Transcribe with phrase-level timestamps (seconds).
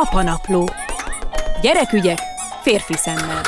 [0.00, 0.68] Apanapló.
[1.62, 2.18] Gyerekügyek
[2.62, 3.42] férfi szemmel.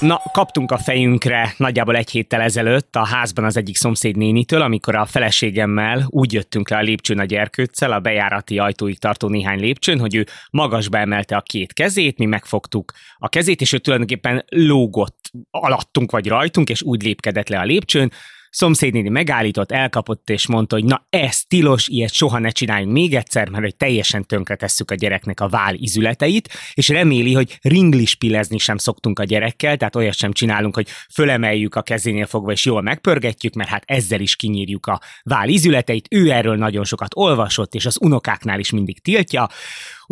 [0.00, 4.94] Na, kaptunk a fejünkre nagyjából egy héttel ezelőtt a házban az egyik szomszéd nénitől, amikor
[4.94, 9.98] a feleségemmel úgy jöttünk le a lépcsőn a gyerkőccel, a bejárati ajtóig tartó néhány lépcsőn,
[9.98, 15.30] hogy ő magasba emelte a két kezét, mi megfogtuk a kezét, és ő tulajdonképpen lógott
[15.50, 18.12] alattunk vagy rajtunk, és úgy lépkedett le a lépcsőn,
[18.50, 23.48] szomszédnéni megállított, elkapott, és mondta, hogy na ez tilos, ilyet soha ne csináljunk még egyszer,
[23.48, 29.18] mert hogy teljesen tönkretesszük a gyereknek a vál izületeit, és reméli, hogy ringlispilezni sem szoktunk
[29.18, 33.70] a gyerekkel, tehát olyat sem csinálunk, hogy fölemeljük a kezénél fogva, és jól megpörgetjük, mert
[33.70, 36.06] hát ezzel is kinyírjuk a vál izületeit.
[36.10, 39.48] Ő erről nagyon sokat olvasott, és az unokáknál is mindig tiltja.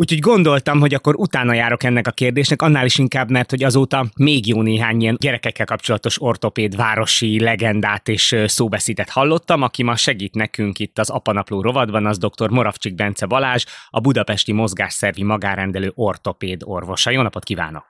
[0.01, 4.03] Úgyhogy gondoltam, hogy akkor utána járok ennek a kérdésnek, annál is inkább, mert hogy azóta
[4.17, 10.35] még jó néhány ilyen gyerekekkel kapcsolatos ortopéd városi legendát és szóbeszédet hallottam, aki ma segít
[10.35, 12.49] nekünk itt az Apanapló rovadban, az dr.
[12.49, 17.09] Moravcsik Bence Balázs, a Budapesti Mozgásszervi Magárendelő ortopéd orvosa.
[17.09, 17.85] Jó napot kívánok!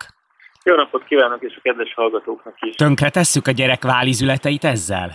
[0.63, 2.75] Jó napot kívánok, és a kedves hallgatóknak is.
[2.75, 5.09] Tönkre tesszük a gyerek válizületeit ezzel?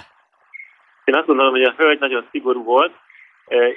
[1.05, 2.93] Én azt gondolom, hogy a hölgy nagyon szigorú volt,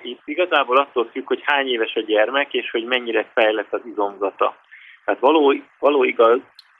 [0.03, 4.55] itt igazából attól függ, hogy hány éves a gyermek, és hogy mennyire fejlett az izomzata.
[5.05, 6.39] Tehát való, való igaz,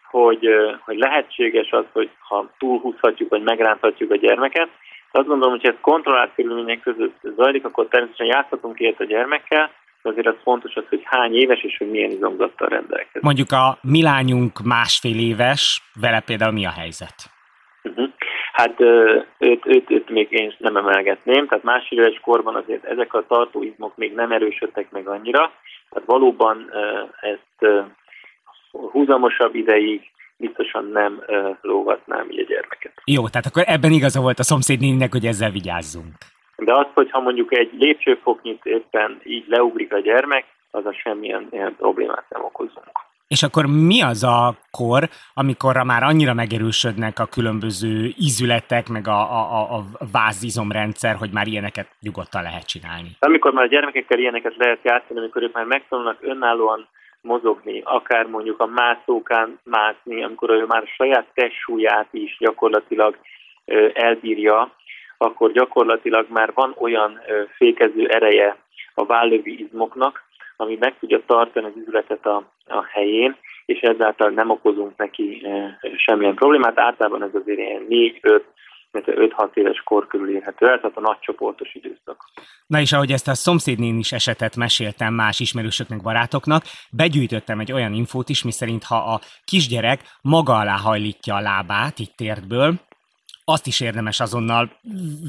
[0.09, 0.47] hogy,
[0.85, 4.69] hogy lehetséges az, hogy ha túlhúzhatjuk, vagy megránthatjuk a gyermeket,
[5.11, 9.72] de azt gondolom, hogy ez kontrollált körülmények között zajlik, akkor természetesen játszhatunk ilyet a gyermekkel,
[10.01, 13.22] de azért az fontos az, hogy hány éves és hogy milyen izomzattal rendelkezik.
[13.22, 17.16] Mondjuk a milányunk másfél éves, vele például mi a helyzet?
[17.83, 18.09] Uh-huh.
[18.58, 18.80] Hát
[19.38, 24.13] őt, őt, őt még én nem emelgetném, tehát másfél korban azért ezek a tartóizmok még
[24.13, 25.52] nem erősödtek meg annyira,
[25.89, 26.72] tehát valóban
[27.22, 27.85] ezt
[28.72, 30.02] húzamosabb ideig
[30.38, 31.23] biztosan nem
[31.61, 32.94] lógatnám így a gyermeket.
[33.05, 36.13] Jó, tehát akkor ebben igaza volt a szomszédnéninek, hogy ezzel vigyázzunk.
[36.55, 41.75] De az, hogyha mondjuk egy lépcsőfoknyit éppen így leugrik a gyermek, az a semmilyen ilyen
[41.75, 42.97] problémát nem okozunk.
[43.28, 49.19] És akkor mi az a kor, amikor már annyira megerősödnek a különböző ízületek, meg a,
[49.22, 53.09] a, a vázizomrendszer, hogy már ilyeneket nyugodtan lehet csinálni?
[53.19, 56.88] Amikor már a gyermekekkel ilyeneket lehet játszani, amikor ők már megtanulnak önállóan
[57.22, 63.18] mozogni, akár mondjuk a mászókán mászni, amikor ő már a saját testsúlyát is gyakorlatilag
[63.94, 64.72] elbírja,
[65.18, 67.19] akkor gyakorlatilag már van olyan
[67.57, 68.57] fékező ereje
[68.94, 70.26] a vállövi izmoknak,
[70.57, 73.35] ami meg tudja tartani az üzletet a, a helyén,
[73.66, 76.79] és ezáltal nem okozunk neki e, semmilyen problémát.
[76.79, 78.41] Általában ez azért ilyen 4-5
[78.94, 82.23] 5-6 éves kor körül érhető el, tehát a nagycsoportos időszak.
[82.68, 87.94] Na és ahogy ezt a szomszédnén is esetet meséltem más ismerősöknek, barátoknak, begyűjtöttem egy olyan
[87.94, 92.74] infót is, miszerint ha a kisgyerek maga alá hajlítja a lábát, itt térdből,
[93.52, 94.69] azt is érdemes azonnal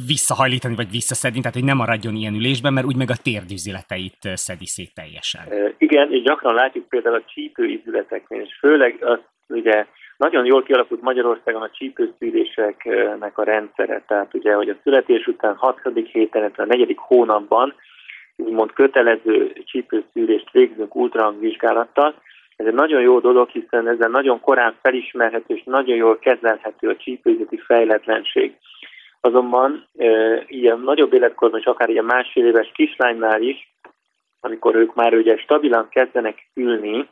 [0.07, 4.67] visszahajlítani, vagy visszaszedni, tehát hogy nem maradjon ilyen ülésben, mert úgy meg a térdüzületeit szedi
[4.67, 5.43] szét teljesen.
[5.79, 9.19] Igen, és gyakran látjuk például a csípőizületeknél, és főleg az
[9.49, 9.87] ugye
[10.17, 15.81] nagyon jól kialakult Magyarországon a csípőszűréseknek a rendszere, tehát ugye, hogy a születés után 6.
[16.13, 17.75] héten, a negyedik hónapban
[18.37, 22.15] úgymond kötelező csípőszűrést végzünk ultrahangvizsgálattal,
[22.59, 26.97] ez egy nagyon jó dolog, hiszen ezzel nagyon korán felismerhető és nagyon jól kezelhető a
[26.97, 28.57] csípőzeti fejletlenség.
[29.21, 29.89] Azonban
[30.47, 33.75] ilyen nagyobb életkorban, és akár ilyen másfél éves kislánynál is,
[34.41, 37.09] amikor ők már ugye stabilan kezdenek ülni,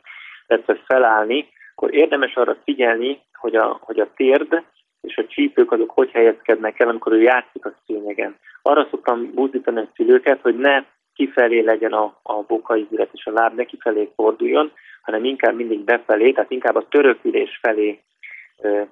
[0.47, 4.63] illetve felállni, akkor érdemes arra figyelni, hogy a, hogy a térd
[5.01, 8.35] és a csípők azok hogy helyezkednek el, amikor ő játszik a szőnyegen.
[8.61, 10.83] Arra szoktam buzdítani a szülőket, hogy ne
[11.13, 14.71] kifelé legyen a, a bokaizület és a láb ne kifelé forduljon,
[15.07, 17.99] hanem inkább mindig befelé, tehát inkább a törökülés felé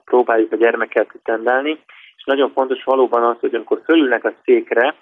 [0.06, 1.80] próbáljuk a gyermeket tendelni.
[2.18, 4.96] És nagyon fontos valóban az, hogy amikor fölülnek a székre,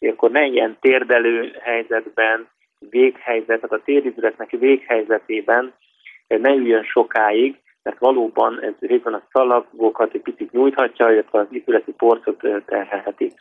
[0.00, 5.74] akkor ne ilyen térdelő helyzetben, véghelyzet, tehát a térizületnek véghelyzetében
[6.26, 11.92] ne üljön sokáig, mert valóban ez részben a szalagokat egy picit nyújthatja, illetve az izületi
[11.92, 13.32] porcot terhelheti.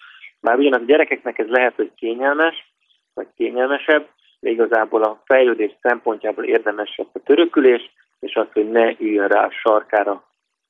[0.41, 2.73] Bár ugyanak a gyerekeknek ez lehet, hogy kényelmes,
[3.13, 4.07] vagy kényelmesebb,
[4.45, 7.81] de igazából a fejlődés szempontjából érdemes a törökülés,
[8.19, 10.23] és az, hogy ne üljön rá a sarkára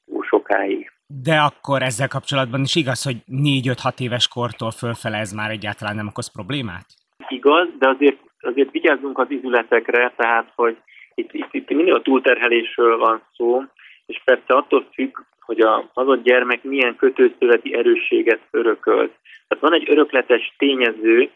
[0.05, 0.91] túl sokáig.
[1.23, 6.07] De akkor ezzel kapcsolatban is igaz, hogy 4-5-6 éves kortól fölfele ez már egyáltalán nem
[6.07, 6.85] okoz problémát?
[7.27, 10.77] Igaz, de azért, azért vigyázzunk az izületekre, tehát hogy
[11.15, 13.61] itt, itt, itt mindig a túlterhelésről van szó,
[14.05, 19.11] és persze attól függ, hogy a adott gyermek milyen kötőszöveti erősséget örökölt.
[19.47, 21.29] Tehát van egy örökletes tényező,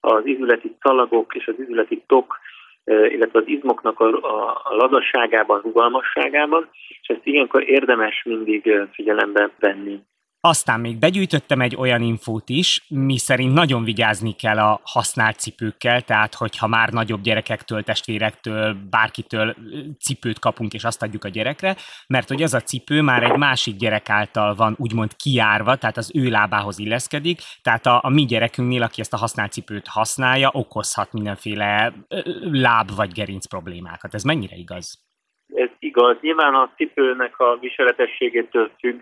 [0.00, 2.38] az izületi szalagok és az izületi tok,
[2.84, 6.68] illetve az izmoknak a, a, a lazasságában, rugalmasságában,
[7.00, 10.00] és ezt ilyenkor érdemes mindig figyelembe venni.
[10.40, 16.02] Aztán még begyűjtöttem egy olyan infót is, mi szerint nagyon vigyázni kell a használt cipőkkel,
[16.02, 19.56] tehát hogyha már nagyobb gyerekektől, testvérektől, bárkitől
[20.00, 23.76] cipőt kapunk és azt adjuk a gyerekre, mert hogy az a cipő már egy másik
[23.76, 28.82] gyerek által van úgymond kiárva, tehát az ő lábához illeszkedik, tehát a, a mi gyerekünknél,
[28.82, 31.92] aki ezt a használt cipőt használja, okozhat mindenféle
[32.40, 34.14] láb vagy gerinc problémákat.
[34.14, 35.04] Ez mennyire igaz?
[35.54, 36.16] Ez igaz.
[36.20, 39.00] Nyilván a cipőnek a viseletességétől függ,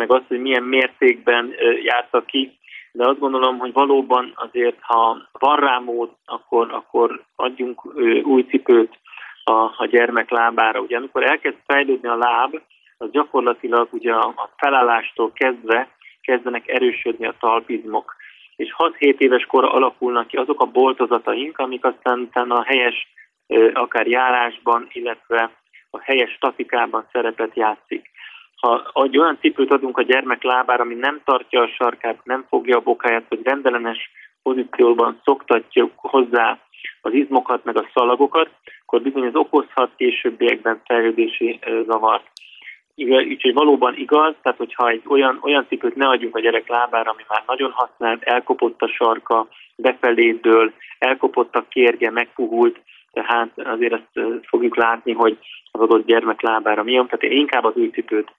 [0.00, 2.58] meg az, hogy milyen mértékben járta ki,
[2.92, 7.84] de azt gondolom, hogy valóban azért, ha van rá mód, akkor, akkor adjunk
[8.24, 8.98] új cipőt
[9.44, 10.80] a, a gyermek lábára.
[10.80, 12.60] Ugye amikor elkezd fejlődni a láb,
[12.98, 15.88] az gyakorlatilag ugye a felállástól kezdve
[16.20, 18.14] kezdenek erősödni a talpizmok.
[18.56, 23.08] És 6-7 éves kor alakulnak ki azok a boltozataink, amik aztán a helyes
[23.72, 25.50] akár járásban, illetve
[25.90, 28.09] a helyes statikában szerepet játszik
[28.60, 32.76] ha egy olyan cipőt adunk a gyermek lábára, ami nem tartja a sarkát, nem fogja
[32.76, 34.10] a bokáját, vagy rendellenes
[34.42, 36.58] pozícióban szoktatja hozzá
[37.00, 38.50] az izmokat, meg a szalagokat,
[38.82, 42.26] akkor bizony ez okozhat későbbiekben fejlődési zavart.
[42.96, 47.22] Úgyhogy valóban igaz, tehát hogyha egy olyan, olyan cipőt ne adjunk a gyerek lábára, ami
[47.28, 52.80] már nagyon használt, elkopott a sarka, befelé dől, elkopott a kérge, megpuhult,
[53.12, 55.38] tehát azért ezt fogjuk látni, hogy
[55.70, 58.32] az adott gyermek lábára milyen, tehát én inkább az új cipőt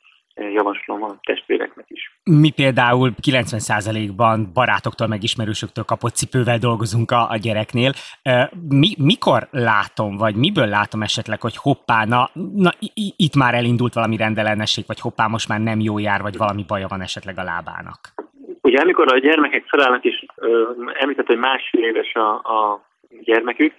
[0.54, 2.12] javaslom a testvéreknek is.
[2.24, 7.92] Mi például 90%-ban barátoktól, meg ismerősöktől kapott cipővel dolgozunk a, a gyereknél.
[8.70, 12.72] Mi, mikor látom, vagy miből látom esetleg, hogy hoppá, na, na
[13.16, 16.88] itt már elindult valami rendellenesség, vagy hoppá, most már nem jó jár, vagy valami baja
[16.88, 18.00] van esetleg a lábának?
[18.62, 20.26] Ugye amikor a gyermekek felállnak, és
[20.94, 22.86] említett, hogy másfél éves a, a
[23.24, 23.74] gyermekük,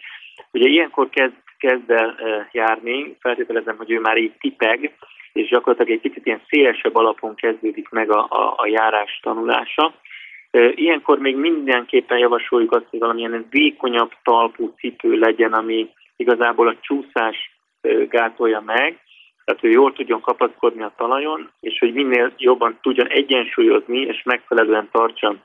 [0.52, 2.16] ugye ilyenkor kezd, kezd el
[2.52, 4.94] járni, feltételezem, hogy ő már így tipeg,
[5.32, 9.94] és gyakorlatilag egy kicsit ilyen szélesebb alapon kezdődik meg a, a, a járás tanulása.
[10.74, 17.50] Ilyenkor még mindenképpen javasoljuk azt, hogy valamilyen vékonyabb talpú cipő legyen, ami igazából a csúszás
[18.08, 19.00] gátolja meg,
[19.44, 24.88] tehát ő jól tudjon kapaszkodni a talajon, és hogy minél jobban tudjon egyensúlyozni, és megfelelően
[24.92, 25.36] tartsa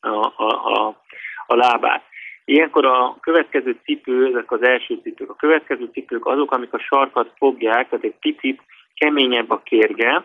[0.00, 1.02] a, a, a,
[1.46, 2.02] a lábát.
[2.44, 7.32] Ilyenkor a következő cipő, ezek az első cipők, a következő cipők azok, amik a sarkat
[7.36, 8.62] fogják, tehát egy picit
[8.96, 10.24] keményebb a kérge,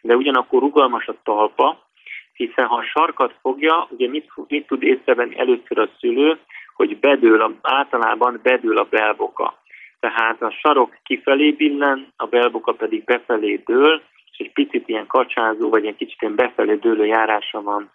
[0.00, 1.88] de ugyanakkor rugalmas a talpa,
[2.32, 6.38] hiszen ha a sarkat fogja, ugye mit, mit tud észrevenni először a szülő,
[6.74, 9.58] hogy bedől, a, általában bedől a belboka.
[10.00, 14.02] Tehát a sarok kifelé billen, a belboka pedig befelé dől,
[14.32, 17.90] és egy picit ilyen kacsázó, vagy egy kicsit ilyen befelé dőlő járása van.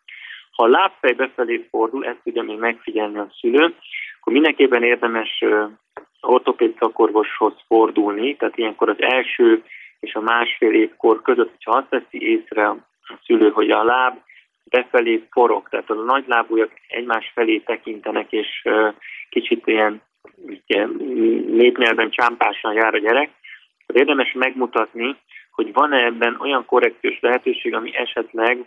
[0.52, 3.76] Ha a lábfej befelé fordul, ezt tudja még megfigyelni a szülő,
[4.20, 5.44] akkor mindenképpen érdemes
[6.22, 9.64] ortopéd szakorvoshoz fordulni, tehát ilyenkor az első
[10.06, 12.78] és a másfél évkor között, hogyha azt veszi észre a
[13.26, 14.18] szülő, hogy a láb
[14.64, 18.68] befelé forog, tehát a nagy lábújak egymás felé tekintenek, és
[19.30, 20.02] kicsit ilyen
[21.48, 23.30] népnyelven csámpásan jár a gyerek,
[23.82, 25.16] akkor érdemes megmutatni,
[25.52, 28.66] hogy van-e ebben olyan korrekciós lehetőség, ami esetleg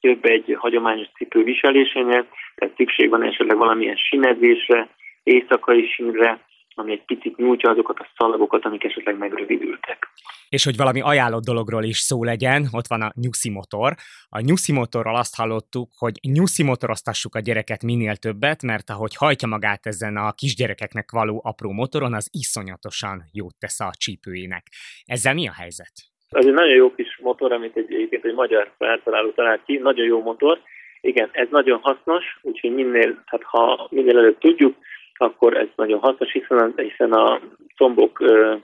[0.00, 4.88] több egy hagyományos cipő viselésénél, tehát szükség van esetleg valamilyen sinezésre,
[5.22, 6.40] éjszakai sínre,
[6.74, 10.08] ami egy picit nyújtja azokat a szalagokat, amik esetleg megrövidültek.
[10.48, 13.94] És hogy valami ajánlott dologról is szó legyen, ott van a nyuszi motor.
[14.28, 19.48] A nyuszi motorral azt hallottuk, hogy nyuszi motoroztassuk a gyereket minél többet, mert ahogy hajtja
[19.48, 24.62] magát ezen a kisgyerekeknek való apró motoron, az iszonyatosan jót tesz a csípőjének.
[25.04, 25.92] Ezzel mi a helyzet?
[26.28, 30.06] Ez egy nagyon jó kis motor, amit egy, egyébként egy magyar feltaláló talált ki, nagyon
[30.06, 30.58] jó motor.
[31.00, 34.76] Igen, ez nagyon hasznos, úgyhogy minél, hát ha minél előbb tudjuk,
[35.22, 37.40] akkor ez nagyon hasznos, hiszen, hiszen a
[37.76, 38.54] combok ö,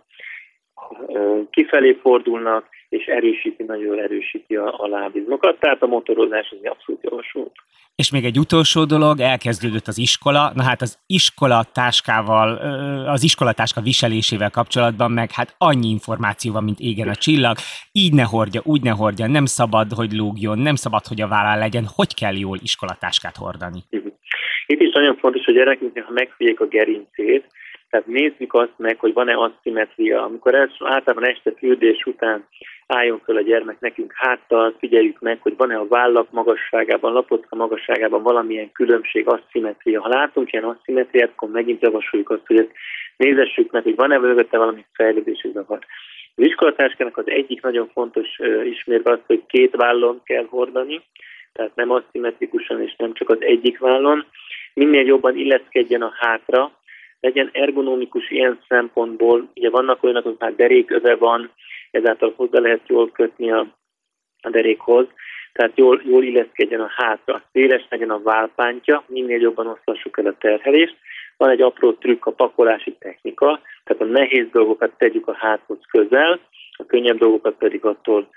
[1.07, 7.03] ö, kifelé fordulnak, és erősíti, nagyon erősíti a, a lábizmokat, tehát a motorozás az abszolút
[7.03, 7.53] javasolt.
[7.95, 12.57] És még egy utolsó dolog, elkezdődött az iskola, na hát az iskola táskával,
[13.07, 17.57] az iskolatáska viselésével kapcsolatban meg hát annyi információ van, mint égen a csillag,
[17.93, 21.59] így ne hordja, úgy ne hordja, nem szabad, hogy lógjon, nem szabad, hogy a vállán
[21.59, 23.85] legyen, hogy kell jól iskolatáskát hordani.
[24.73, 27.45] Itt is nagyon fontos, hogy gyerekünknek, ha megfigyeljük a gerincét,
[27.91, 30.25] tehát nézzük azt meg, hogy van-e asszimetria.
[30.25, 32.47] Amikor ez, általában este fürdés után
[32.87, 38.23] álljon föl a gyermek nekünk háttal, figyeljük meg, hogy van-e a vállak magasságában, lapocka magasságában
[38.23, 40.01] valamilyen különbség, asszimetria.
[40.01, 42.73] Ha látunk ilyen asszimetriát, akkor megint javasoljuk azt, hogy ezt
[43.17, 45.79] nézessük meg, hogy van-e mögötte valami fejlődési zavar.
[46.35, 51.03] Az iskolatáskának az egyik nagyon fontos ismérve az, hogy két vállon kell hordani,
[51.53, 54.27] tehát nem aszimmetrikusan és nem csak az egyik vállon.
[54.78, 56.73] Minél jobban illeszkedjen a hátra,
[57.20, 61.50] legyen ergonomikus ilyen szempontból, ugye vannak olyanok, hogy már deréköve van,
[61.90, 63.66] ezáltal hozzá lehet jól kötni a,
[64.42, 65.06] a derékhoz,
[65.52, 70.37] tehát jól, jól illeszkedjen a hátra, széles legyen a válpántja, minél jobban osztassuk el a
[70.38, 70.97] terhelést.
[71.37, 76.40] Van egy apró trükk, a pakolási technika, tehát a nehéz dolgokat tegyük a háthoz közel,
[76.76, 78.28] a könnyebb dolgokat pedig attól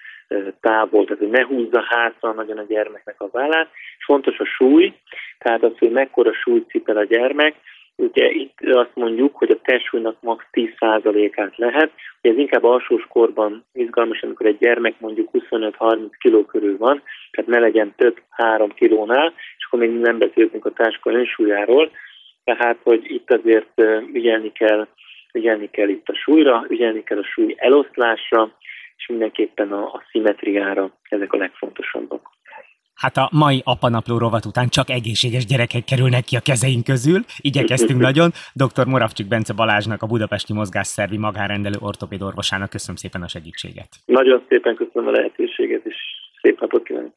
[0.60, 3.70] távol, tehát hogy ne húzza hátra nagyon a gyermeknek a vállát.
[4.06, 4.94] Fontos a súly,
[5.38, 7.56] tehát az, hogy mekkora súlyt cipel a gyermek,
[8.02, 10.46] Ugye itt azt mondjuk, hogy a testsúlynak max.
[10.52, 11.92] 10%-át lehet.
[12.22, 17.50] Ugye ez inkább alsós korban izgalmas, amikor egy gyermek mondjuk 25-30 kg körül van, tehát
[17.50, 21.92] ne legyen több 3 kilónál, és akkor még nem beszéltünk a táska önsúlyáról,
[22.44, 23.82] tehát hogy itt azért
[24.14, 24.88] ügyelni kell,
[25.34, 28.52] ügyelni kell itt a súlyra, ügyelni kell a súly eloszlásra,
[29.02, 32.30] és mindenképpen a, a szimetriára, ezek a legfontosabbak.
[32.96, 37.20] Hát a mai apanapló rovat után csak egészséges gyerekek kerülnek ki a kezeink közül.
[37.38, 38.30] Igyekeztünk nagyon.
[38.54, 38.86] Dr.
[38.86, 43.90] Moravcsik Bence Balázsnak, a Budapesti Mozgásszervi magánrendelő ortopéd orvosának köszönöm szépen a segítséget.
[44.06, 45.96] Nagyon szépen köszönöm a lehetőséget, és
[46.42, 47.14] szép napot kívánok!